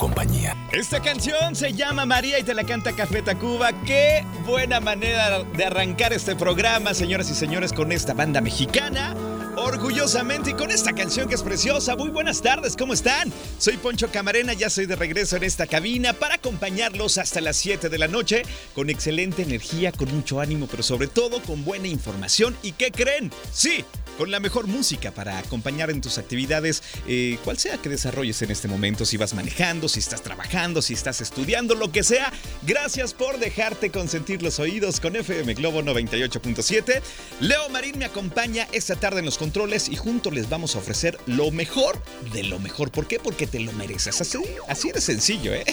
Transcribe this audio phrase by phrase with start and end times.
[0.00, 0.56] compañía.
[0.72, 3.70] Esta canción se llama María y te la canta Café Tacuba.
[3.84, 9.14] Qué buena manera de arrancar este programa, señoras y señores, con esta banda mexicana.
[9.56, 11.96] Orgullosamente y con esta canción que es preciosa.
[11.96, 13.30] Muy buenas tardes, ¿cómo están?
[13.58, 17.90] Soy Poncho Camarena, ya soy de regreso en esta cabina para acompañarlos hasta las 7
[17.90, 18.42] de la noche
[18.74, 22.56] con excelente energía, con mucho ánimo, pero sobre todo con buena información.
[22.62, 23.30] ¿Y qué creen?
[23.52, 23.84] Sí,
[24.20, 28.50] con la mejor música para acompañar en tus actividades, eh, cual sea que desarrolles en
[28.50, 32.30] este momento, si vas manejando, si estás trabajando, si estás estudiando, lo que sea.
[32.60, 37.00] Gracias por dejarte consentir los oídos con FM Globo 98.7.
[37.40, 41.18] Leo Marín me acompaña esta tarde en los controles y juntos les vamos a ofrecer
[41.24, 41.98] lo mejor
[42.34, 42.90] de lo mejor.
[42.90, 43.18] ¿Por qué?
[43.18, 44.20] Porque te lo mereces.
[44.20, 44.36] Así,
[44.68, 45.64] así de sencillo, ¿eh?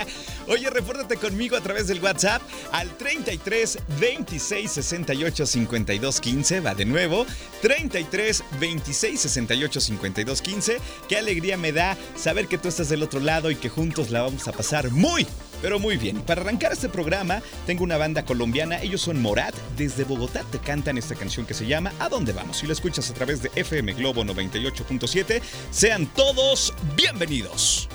[0.48, 6.60] Oye, repórtate conmigo a través del WhatsApp al 33 26 68 52 15.
[6.60, 7.24] Va de nuevo.
[7.62, 10.80] 30 33 26 68 52 15.
[11.08, 14.22] Qué alegría me da saber que tú estás del otro lado y que juntos la
[14.22, 15.24] vamos a pasar muy,
[15.62, 16.20] pero muy bien.
[16.22, 18.82] Para arrancar este programa, tengo una banda colombiana.
[18.82, 19.54] Ellos son Morat.
[19.76, 22.58] Desde Bogotá te cantan esta canción que se llama ¿A dónde vamos?
[22.58, 27.88] Si lo escuchas a través de FM Globo 98.7, sean todos bienvenidos.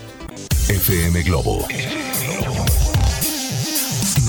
[0.70, 1.68] FM Globo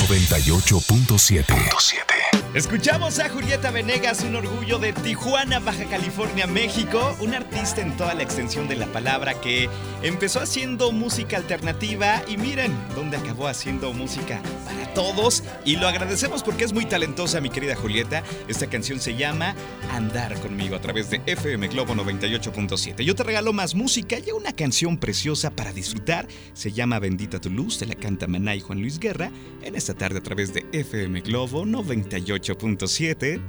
[0.08, 2.09] 98.7.
[2.52, 8.12] Escuchamos a Julieta Venegas, un orgullo de Tijuana, Baja California, México, un artista en toda
[8.14, 9.68] la extensión de la palabra que
[10.02, 16.42] empezó haciendo música alternativa y miren dónde acabó haciendo música para todos y lo agradecemos
[16.42, 18.24] porque es muy talentosa mi querida Julieta.
[18.48, 19.54] Esta canción se llama
[19.92, 23.04] Andar conmigo a través de FM Globo 98.7.
[23.04, 26.26] Yo te regalo más música y una canción preciosa para disfrutar.
[26.54, 29.30] Se llama Bendita tu luz, se la canta Maná y Juan Luis Guerra
[29.62, 33.40] en esta tarde a través de FM Globo 98 8.7,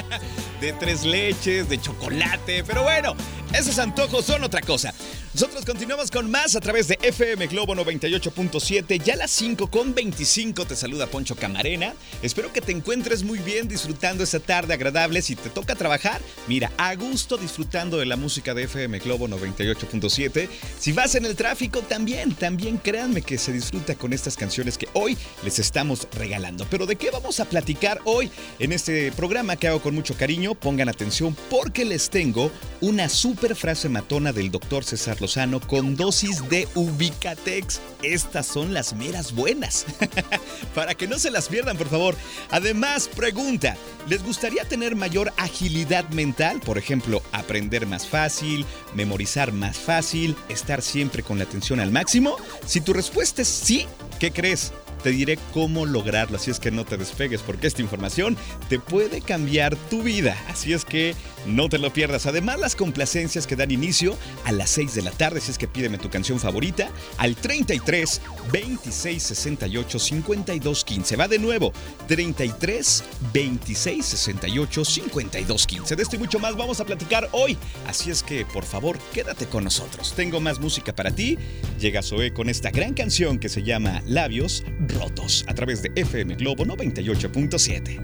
[0.62, 3.14] de tres leches, de chocolate, pero bueno,
[3.52, 4.92] esos antojos son otra cosa.
[5.32, 9.02] Nosotros continuamos con más a través de FM Globo 98.7.
[9.02, 11.94] Ya a las 5 con 25 te saluda Poncho Camarena.
[12.22, 15.20] Espero que te encuentres muy bien disfrutando esta tarde agradable.
[15.20, 20.48] Si te toca trabajar, mira, a gusto disfrutando de la música de FM Globo 98.7.
[20.78, 24.88] Si vas en el tráfico, también, también créanme que se disfruta con estas canciones que
[24.94, 26.66] hoy les estamos regalando.
[26.70, 30.54] Pero ¿de qué vamos a platicar hoy en este programa que hago con mucho cariño?
[30.54, 36.48] Pongan atención porque les tengo una super frase matona del doctor César Lozano con dosis
[36.48, 37.80] de Ubicatex.
[38.02, 39.86] Estas son las meras buenas.
[40.74, 42.16] Para que no se las pierdan, por favor.
[42.50, 43.76] Además, pregunta,
[44.08, 46.60] ¿les gustaría tener mayor agilidad mental?
[46.60, 48.64] Por ejemplo, aprender más fácil,
[48.94, 52.36] memorizar más fácil, estar siempre con la atención al máximo.
[52.66, 53.86] Si tu respuesta es sí,
[54.18, 54.72] ¿qué crees?
[55.06, 58.36] Te diré cómo lograrlo, así es que no te despegues porque esta información
[58.68, 61.14] te puede cambiar tu vida, así es que
[61.46, 62.26] no te lo pierdas.
[62.26, 65.68] Además, las complacencias que dan inicio a las 6 de la tarde, si es que
[65.68, 71.16] pídeme tu canción favorita, al 33 26 68 52 15.
[71.16, 71.72] Va de nuevo,
[72.08, 75.94] 33 26 68 52 15.
[75.94, 77.56] De esto y mucho más vamos a platicar hoy,
[77.86, 80.14] así es que por favor quédate con nosotros.
[80.16, 81.38] Tengo más música para ti.
[81.78, 84.64] Llega Zoe con esta gran canción que se llama Labios
[84.96, 88.00] rotos a través de FM Globo 98.7.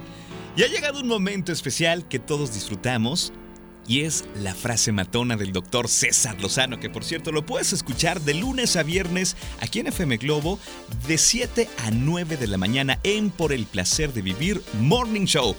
[0.57, 3.33] Y ha llegado un momento especial que todos disfrutamos
[3.87, 8.21] y es la frase matona del doctor César Lozano, que por cierto lo puedes escuchar
[8.21, 10.57] de lunes a viernes aquí en FM Globo
[11.07, 15.57] de 7 a 9 de la mañana en Por el Placer de Vivir Morning Show.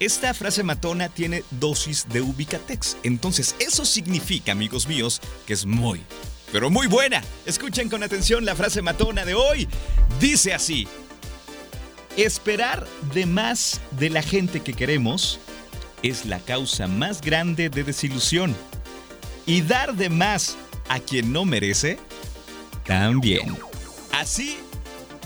[0.00, 6.02] Esta frase matona tiene dosis de Ubicatex, entonces eso significa, amigos míos, que es muy,
[6.52, 7.24] pero muy buena.
[7.46, 9.66] Escuchen con atención la frase matona de hoy.
[10.20, 10.86] Dice así,
[12.16, 15.38] esperar de más de la gente que queremos
[16.02, 18.54] es la causa más grande de desilusión.
[19.44, 20.56] Y dar de más
[20.88, 21.98] a quien no merece,
[22.84, 23.56] también.
[24.12, 24.56] Así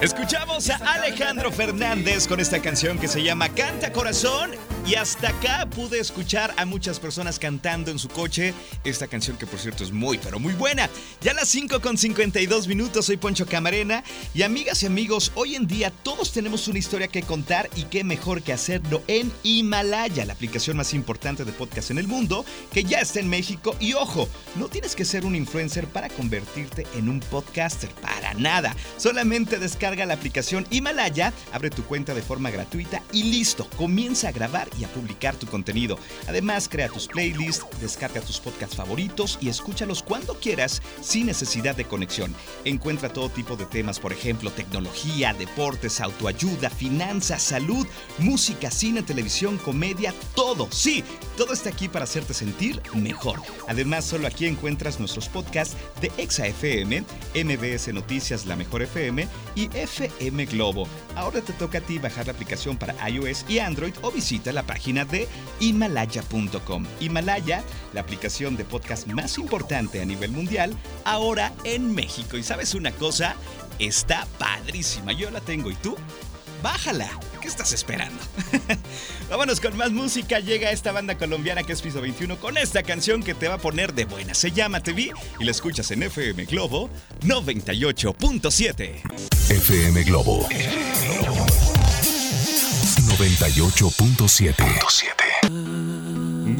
[0.00, 4.50] Escuchamos a Alejandro Fernández con esta canción que se llama Canta Corazón
[4.86, 8.54] y hasta acá pude escuchar a muchas personas cantando en su coche
[8.84, 10.88] esta canción que por cierto es muy pero muy buena.
[11.20, 15.56] Ya a las 5 con 52 minutos soy Poncho Camarena y amigas y amigos, hoy
[15.56, 20.24] en día todos tenemos una historia que contar y qué mejor que hacerlo en Himalaya,
[20.24, 23.94] la aplicación más importante de podcast en el mundo que ya está en México y
[23.94, 28.76] ojo, no tienes que ser un influencer para convertirte en un podcaster, para nada.
[28.96, 34.28] Solamente descarga Carga la aplicación Himalaya, abre tu cuenta de forma gratuita y listo, comienza
[34.28, 35.98] a grabar y a publicar tu contenido.
[36.28, 41.84] Además, crea tus playlists, descarga tus podcasts favoritos y escúchalos cuando quieras sin necesidad de
[41.84, 42.34] conexión.
[42.64, 47.86] Encuentra todo tipo de temas, por ejemplo, tecnología, deportes, autoayuda, finanzas, salud,
[48.18, 50.68] música, cine, televisión, comedia, todo.
[50.70, 51.04] Sí,
[51.36, 53.40] todo está aquí para hacerte sentir mejor.
[53.68, 60.46] Además, solo aquí encuentras nuestros podcasts de ExaFM, MBS Noticias La Mejor FM y FM
[60.46, 60.86] Globo.
[61.16, 64.59] Ahora te toca a ti bajar la aplicación para iOS y Android o visita la
[64.64, 65.28] página de
[65.60, 66.86] himalaya.com.
[67.00, 72.36] Himalaya, la aplicación de podcast más importante a nivel mundial, ahora en México.
[72.36, 73.36] Y sabes una cosa,
[73.78, 75.12] está padrísima.
[75.12, 75.96] Yo la tengo y tú,
[76.62, 77.10] bájala.
[77.40, 78.22] ¿Qué estás esperando?
[79.30, 80.40] Vámonos con más música.
[80.40, 83.58] Llega esta banda colombiana que es Piso 21 con esta canción que te va a
[83.58, 84.34] poner de buena.
[84.34, 86.90] Se llama TV y la escuchas en FM Globo
[87.22, 89.00] 98.7.
[89.48, 90.46] FM Globo
[93.20, 96.09] 98.7.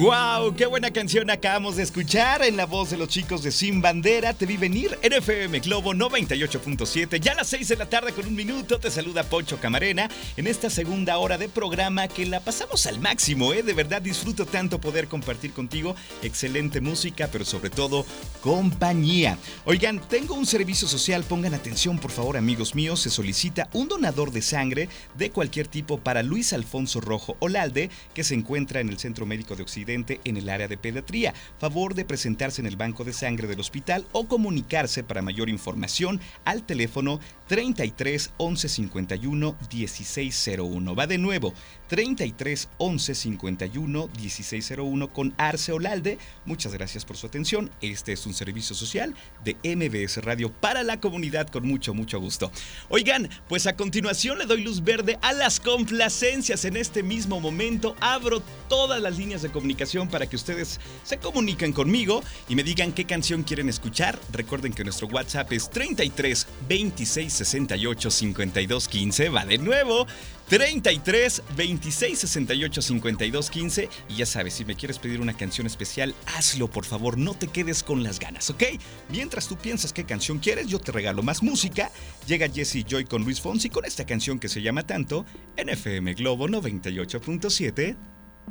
[0.01, 0.55] ¡Wow!
[0.57, 4.33] ¡Qué buena canción acabamos de escuchar en la voz de los chicos de Sin Bandera!
[4.33, 7.21] Te vi venir en FM Globo 98.7.
[7.21, 10.09] Ya a las 6 de la tarde con un minuto te saluda Poncho Camarena
[10.39, 13.63] en esta segunda hora de programa que la pasamos al máximo, ¿eh?
[13.63, 18.07] De verdad disfruto tanto poder compartir contigo excelente música, pero sobre todo
[18.41, 19.37] compañía.
[19.67, 24.33] Oigan, tengo un servicio social, pongan atención por favor amigos míos, se solicita un donador
[24.33, 24.89] de sangre
[25.19, 29.57] de cualquier tipo para Luis Alfonso Rojo Olalde, que se encuentra en el Centro Médico
[29.57, 31.35] de Occidente en el área de pediatría.
[31.59, 36.21] Favor de presentarse en el banco de sangre del hospital o comunicarse para mayor información
[36.45, 40.95] al teléfono 33 11 51 1601.
[40.95, 41.53] Va de nuevo,
[41.89, 46.19] 33 11 51 1601 con Arce Olalde.
[46.45, 47.71] Muchas gracias por su atención.
[47.81, 52.53] Este es un servicio social de MBS Radio para la comunidad con mucho, mucho gusto.
[52.89, 56.65] Oigan, pues a continuación le doy luz verde a las complacencias.
[56.65, 59.80] En este mismo momento abro todas las líneas de comunicación
[60.11, 64.19] para que ustedes se comuniquen conmigo y me digan qué canción quieren escuchar.
[64.31, 69.29] Recuerden que nuestro WhatsApp es 33 26 68 52 15.
[69.31, 70.07] Va de nuevo.
[70.51, 76.13] 33 26 68 52 15 y ya sabes, si me quieres pedir una canción especial,
[76.27, 78.65] hazlo por favor, no te quedes con las ganas, ¿ok?
[79.11, 81.93] Mientras tú piensas qué canción quieres, yo te regalo más música.
[82.27, 85.25] Llega Jesse Joy con Luis Fonsi con esta canción que se llama tanto
[85.57, 87.97] en FM Globo 98.7,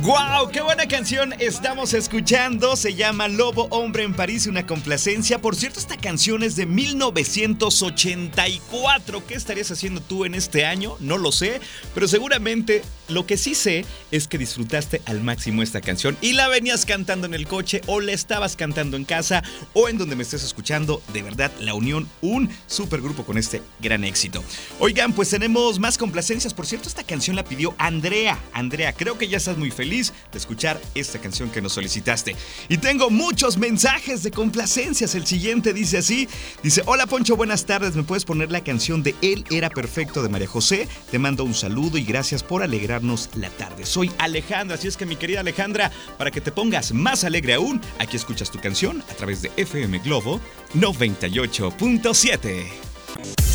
[0.04, 0.50] ¡Wow!
[0.52, 2.76] ¡Qué buena canción estamos escuchando!
[2.76, 5.40] Se llama Lobo Hombre en París, una complacencia.
[5.40, 9.26] Por cierto, esta canción es de 1984.
[9.26, 10.98] ¿Qué estarías haciendo tú en este año?
[11.00, 11.62] No lo sé,
[11.94, 16.50] pero seguramente lo que sí sé es que disfrutaste al máximo esta canción y la
[16.50, 19.42] venías cantando en el coche o la estabas cantando en casa
[19.72, 21.02] o en donde me estés escuchando.
[21.14, 24.44] De verdad, La Unión, un super grupo con este gran éxito.
[24.80, 26.54] Oigan, pues tenemos más complacencias.
[26.54, 28.38] Por cierto, esta canción la pidió Andrea.
[28.52, 32.36] Andrea, creo que ya estás muy feliz de escuchar esta canción que nos solicitaste.
[32.68, 35.14] Y tengo muchos mensajes de complacencias.
[35.14, 36.28] El siguiente dice así,
[36.64, 37.96] dice, hola Poncho, buenas tardes.
[37.96, 40.88] ¿Me puedes poner la canción de Él era perfecto de María José?
[41.12, 43.86] Te mando un saludo y gracias por alegrarnos la tarde.
[43.86, 47.80] Soy Alejandra, así es que mi querida Alejandra, para que te pongas más alegre aún,
[48.00, 50.42] aquí escuchas tu canción a través de FM Globo
[50.74, 52.66] 98.7.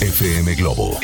[0.01, 1.01] FM Globo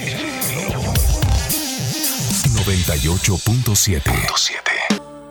[2.65, 4.74] 98.7.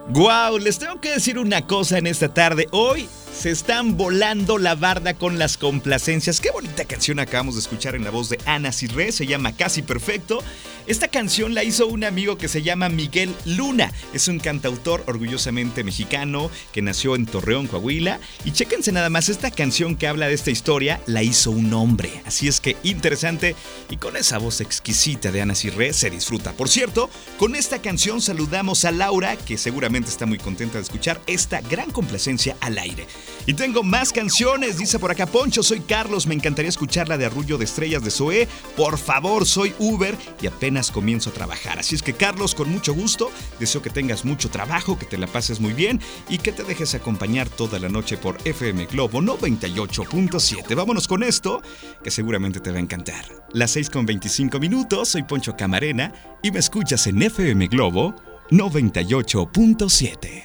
[0.10, 2.68] Wow, les tengo que decir una cosa en esta tarde.
[2.72, 6.42] Hoy se están volando la barda con las complacencias.
[6.42, 9.82] Qué bonita canción acabamos de escuchar en la voz de Ana Cirré, se llama Casi
[9.82, 10.44] Perfecto.
[10.86, 13.94] Esta canción la hizo un amigo que se llama Miguel Luna.
[14.14, 18.20] Es un cantautor orgullosamente mexicano que nació en Torreón, Coahuila.
[18.44, 22.22] Y chéquense nada más, esta canción que habla de esta historia la hizo un hombre.
[22.26, 23.56] Así es que interesante
[23.90, 26.52] y con esa voz exquisita de Ana Cirré se disfruta.
[26.52, 31.22] Por cierto, con esta canción saludamos a Laura, que seguramente está muy contenta de escuchar
[31.28, 33.08] esta gran complacencia al aire.
[33.46, 37.26] Y tengo más canciones, dice por acá Poncho, soy Carlos, me encantaría escuchar la de
[37.26, 38.50] Arrullo de Estrellas de Zoé.
[38.76, 41.80] Por favor, soy Uber y apenas comienzo a trabajar.
[41.80, 45.28] Así es que Carlos, con mucho gusto, deseo que tengas mucho trabajo, que te la
[45.28, 46.00] pases muy bien
[46.30, 50.76] y que te dejes acompañar toda la noche por FM Globo 98.7.
[50.76, 51.62] Vámonos con esto,
[52.04, 53.26] que seguramente te va a encantar.
[53.54, 58.16] Las 6 con 25 minutos, soy Poncho Camarena y me escuchas en FM Globo
[58.50, 60.44] 98.7.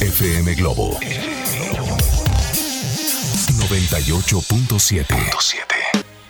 [0.00, 0.98] FM Globo
[3.68, 5.67] 98.7.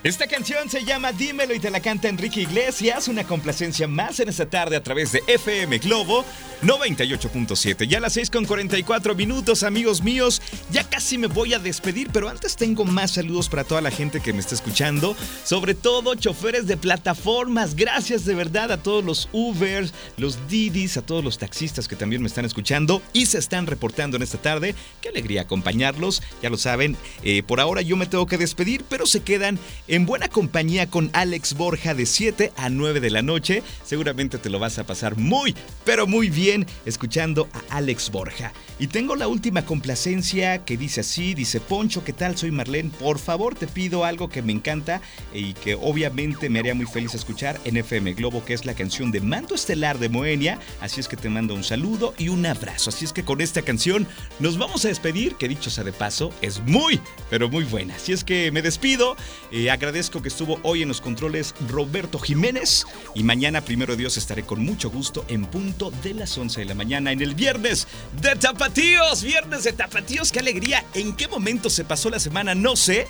[0.09, 4.31] Esta canción se llama Dímelo y te la canta Enrique Iglesias, una complacencia más en
[4.31, 6.25] esta tarde a través de FM Globo
[6.62, 7.87] 98.7.
[7.87, 12.09] Ya a las 6 con 44 minutos, amigos míos, ya casi me voy a despedir,
[12.12, 16.15] pero antes tengo más saludos para toda la gente que me está escuchando, sobre todo
[16.15, 17.77] choferes de plataformas.
[17.77, 22.23] Gracias de verdad a todos los Ubers, los Didis, a todos los taxistas que también
[22.23, 24.75] me están escuchando y se están reportando en esta tarde.
[25.00, 26.97] Qué alegría acompañarlos, ya lo saben.
[27.23, 29.59] Eh, por ahora yo me tengo que despedir, pero se quedan
[29.99, 33.64] en buena compañía con Alex Borja de 7 a 9 de la noche.
[33.83, 38.52] Seguramente te lo vas a pasar muy, pero muy bien escuchando a Alex Borja.
[38.78, 42.38] Y tengo la última complacencia que dice así, dice Poncho, ¿qué tal?
[42.38, 42.90] Soy Marlene.
[42.90, 45.00] Por favor te pido algo que me encanta
[45.35, 49.11] y que obviamente me haría muy feliz escuchar en FM Globo, que es la canción
[49.11, 50.61] de Manto Estelar de Moenia.
[50.81, 52.90] Así es que te mando un saludo y un abrazo.
[52.90, 54.07] Así es que con esta canción
[54.38, 57.00] nos vamos a despedir, que dicho sea de paso, es muy,
[57.31, 57.97] pero muy buena.
[57.97, 59.17] Así es que me despido.
[59.50, 64.43] Eh, agradezco que estuvo hoy en los controles Roberto Jiménez y mañana, primero Dios, estaré
[64.43, 67.87] con mucho gusto en punto de las 11 de la mañana en el viernes
[68.21, 69.23] de Tapatíos.
[69.23, 70.85] Viernes de Tapatíos, qué alegría.
[70.95, 72.57] ¿En qué momento se pasó la semana?
[72.57, 73.07] No sé,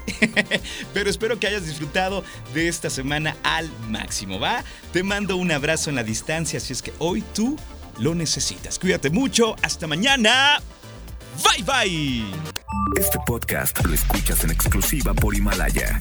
[0.95, 2.23] pero espero que hayas disfrutado
[2.53, 4.63] de esta semana al máximo, ¿va?
[4.93, 7.57] Te mando un abrazo en la distancia, si es que hoy tú
[7.99, 8.79] lo necesitas.
[8.79, 10.61] Cuídate mucho, hasta mañana.
[11.43, 12.25] Bye bye.
[12.97, 16.01] Este podcast lo escuchas en exclusiva por Himalaya.